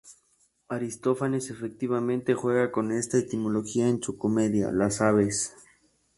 Aristófanes 0.67 1.51
efectivamente 1.51 2.33
juega 2.33 2.71
con 2.71 2.91
esta 2.91 3.19
etimología 3.19 3.87
en 3.87 4.01
su 4.01 4.17
comedia 4.17 4.71
"Las 4.71 4.99
aves". 4.99 5.53